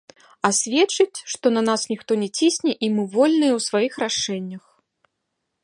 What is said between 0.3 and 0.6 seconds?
А